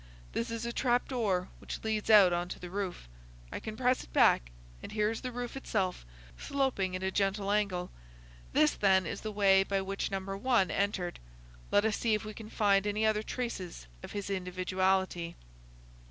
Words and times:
"This 0.33 0.49
is 0.49 0.65
a 0.65 0.73
trap 0.73 1.07
door 1.09 1.49
which 1.59 1.83
leads 1.83 2.09
out 2.09 2.33
on 2.33 2.49
to 2.49 2.59
the 2.59 2.71
roof. 2.71 3.07
I 3.51 3.59
can 3.59 3.77
press 3.77 4.03
it 4.03 4.11
back, 4.11 4.49
and 4.81 4.91
here 4.91 5.11
is 5.11 5.21
the 5.21 5.31
roof 5.31 5.55
itself, 5.55 6.07
sloping 6.39 6.95
at 6.95 7.03
a 7.03 7.11
gentle 7.11 7.51
angle. 7.51 7.91
This, 8.51 8.71
then, 8.71 9.05
is 9.05 9.21
the 9.21 9.31
way 9.31 9.61
by 9.63 9.79
which 9.81 10.09
Number 10.09 10.35
One 10.35 10.71
entered. 10.71 11.19
Let 11.69 11.85
us 11.85 11.97
see 11.97 12.15
if 12.15 12.25
we 12.25 12.33
can 12.33 12.49
find 12.49 12.87
any 12.87 13.05
other 13.05 13.21
traces 13.21 13.85
of 14.01 14.13
his 14.13 14.31
individuality." 14.31 15.35